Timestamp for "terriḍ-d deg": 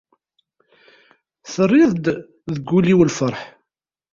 1.53-2.65